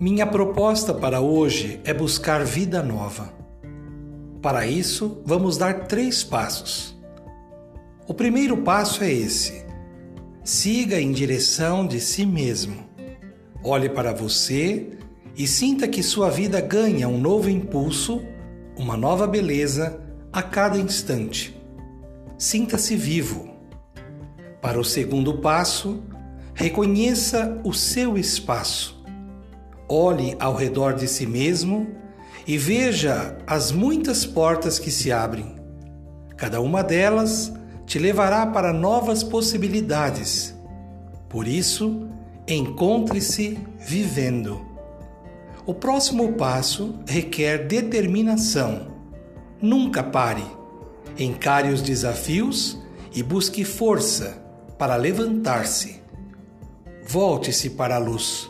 Minha 0.00 0.26
proposta 0.26 0.94
para 0.94 1.20
hoje 1.20 1.78
é 1.84 1.92
buscar 1.92 2.42
vida 2.42 2.82
nova. 2.82 3.34
Para 4.40 4.66
isso, 4.66 5.20
vamos 5.26 5.58
dar 5.58 5.88
três 5.88 6.24
passos. 6.24 6.98
O 8.08 8.14
primeiro 8.14 8.56
passo 8.56 9.04
é 9.04 9.12
esse: 9.12 9.62
siga 10.42 10.98
em 10.98 11.12
direção 11.12 11.86
de 11.86 12.00
si 12.00 12.24
mesmo. 12.24 12.82
Olhe 13.62 13.90
para 13.90 14.14
você 14.14 14.88
e 15.36 15.46
sinta 15.46 15.86
que 15.86 16.02
sua 16.02 16.30
vida 16.30 16.62
ganha 16.62 17.06
um 17.06 17.20
novo 17.20 17.50
impulso, 17.50 18.22
uma 18.78 18.96
nova 18.96 19.26
beleza 19.26 20.00
a 20.32 20.42
cada 20.42 20.78
instante. 20.78 21.54
Sinta-se 22.38 22.96
vivo. 22.96 23.50
Para 24.62 24.80
o 24.80 24.84
segundo 24.84 25.42
passo, 25.42 26.02
reconheça 26.54 27.60
o 27.62 27.74
seu 27.74 28.16
espaço. 28.16 28.99
Olhe 29.92 30.36
ao 30.38 30.54
redor 30.54 30.94
de 30.94 31.08
si 31.08 31.26
mesmo 31.26 31.88
e 32.46 32.56
veja 32.56 33.36
as 33.44 33.72
muitas 33.72 34.24
portas 34.24 34.78
que 34.78 34.88
se 34.88 35.10
abrem. 35.10 35.56
Cada 36.36 36.60
uma 36.60 36.84
delas 36.84 37.52
te 37.86 37.98
levará 37.98 38.46
para 38.46 38.72
novas 38.72 39.24
possibilidades. 39.24 40.54
Por 41.28 41.48
isso, 41.48 42.08
encontre-se 42.46 43.58
vivendo. 43.80 44.64
O 45.66 45.74
próximo 45.74 46.34
passo 46.34 47.00
requer 47.04 47.66
determinação. 47.66 48.92
Nunca 49.60 50.04
pare. 50.04 50.44
Encare 51.18 51.72
os 51.72 51.82
desafios 51.82 52.80
e 53.12 53.24
busque 53.24 53.64
força 53.64 54.40
para 54.78 54.94
levantar-se. 54.94 56.00
Volte-se 57.04 57.70
para 57.70 57.96
a 57.96 57.98
luz. 57.98 58.49